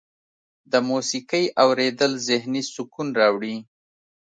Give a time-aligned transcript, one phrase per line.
[0.71, 3.55] د موسیقۍ اوریدل ذهني سکون راوړي.